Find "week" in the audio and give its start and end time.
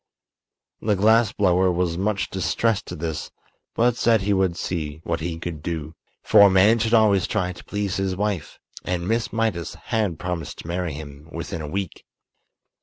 11.69-12.03